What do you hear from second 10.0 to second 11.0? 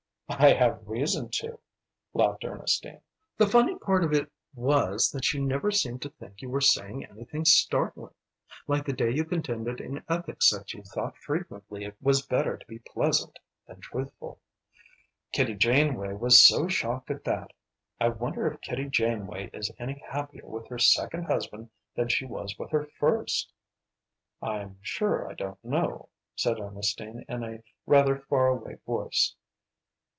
ethics that you